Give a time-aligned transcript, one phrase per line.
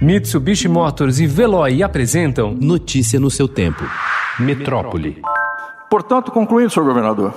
[0.00, 3.82] Mitsubishi Motors e Veloy apresentam Notícia no seu tempo.
[4.38, 5.22] Metrópole.
[5.88, 7.32] Portanto, concluindo, senhor governador,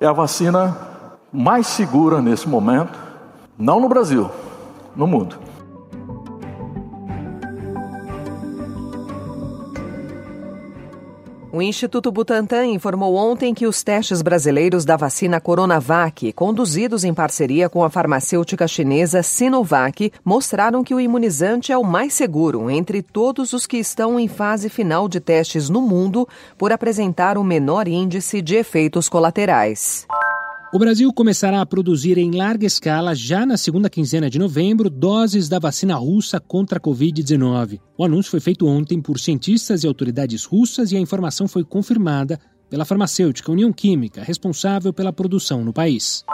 [0.00, 0.76] é a vacina
[1.32, 2.98] mais segura nesse momento,
[3.56, 4.28] não no Brasil,
[4.96, 5.36] no mundo.
[11.52, 17.68] O Instituto Butantan informou ontem que os testes brasileiros da vacina Coronavac, conduzidos em parceria
[17.68, 23.52] com a farmacêutica chinesa Sinovac, mostraram que o imunizante é o mais seguro entre todos
[23.52, 28.42] os que estão em fase final de testes no mundo por apresentar o menor índice
[28.42, 30.06] de efeitos colaterais.
[30.72, 35.48] O Brasil começará a produzir em larga escala, já na segunda quinzena de novembro, doses
[35.48, 37.80] da vacina russa contra a Covid-19.
[37.96, 42.38] O anúncio foi feito ontem por cientistas e autoridades russas e a informação foi confirmada
[42.68, 46.24] pela farmacêutica União Química, responsável pela produção no país.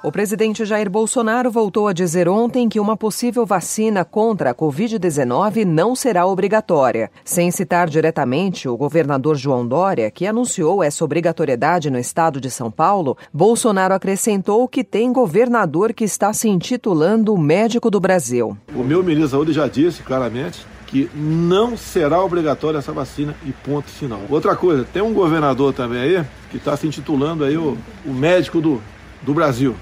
[0.00, 5.64] O presidente Jair Bolsonaro voltou a dizer ontem que uma possível vacina contra a Covid-19
[5.64, 7.10] não será obrigatória.
[7.24, 12.70] Sem citar diretamente o governador João Dória, que anunciou essa obrigatoriedade no estado de São
[12.70, 18.56] Paulo, Bolsonaro acrescentou que tem governador que está se intitulando médico do Brasil.
[18.72, 23.50] O meu ministro da Saúde já disse claramente que não será obrigatória essa vacina e
[23.50, 24.20] ponto final.
[24.30, 28.60] Outra coisa, tem um governador também aí que está se intitulando aí o, o médico
[28.60, 28.80] do,
[29.22, 29.74] do Brasil.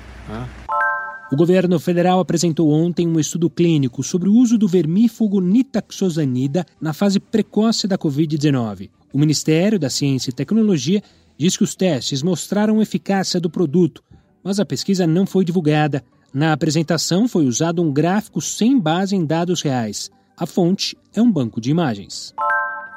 [1.31, 6.93] O governo federal apresentou ontem um estudo clínico sobre o uso do vermífugo nitaxosanida na
[6.93, 8.91] fase precoce da Covid-19.
[9.13, 11.03] O Ministério da Ciência e Tecnologia
[11.37, 14.03] diz que os testes mostraram eficácia do produto,
[14.43, 16.05] mas a pesquisa não foi divulgada.
[16.33, 20.11] Na apresentação foi usado um gráfico sem base em dados reais.
[20.37, 22.35] A fonte é um banco de imagens.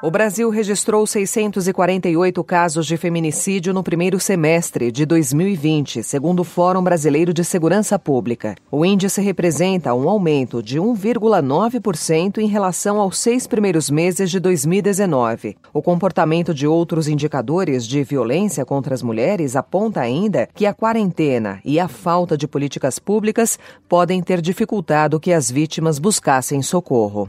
[0.02, 6.82] O Brasil registrou 648 casos de feminicídio no primeiro semestre de 2020, segundo o Fórum
[6.82, 8.54] Brasileiro de Segurança Pública.
[8.70, 15.58] O índice representa um aumento de 1,9% em relação aos seis primeiros meses de 2019.
[15.70, 21.60] O comportamento de outros indicadores de violência contra as mulheres aponta ainda que a quarentena
[21.62, 27.28] e a falta de políticas públicas podem ter dificultado que as vítimas buscassem socorro.